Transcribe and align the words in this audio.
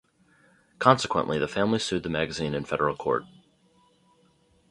Consequently, 0.79 1.37
the 1.37 1.47
family 1.47 1.77
sued 1.77 2.01
the 2.01 2.09
magazine 2.09 2.55
in 2.55 2.65
federal 2.65 2.95
court. 2.95 3.23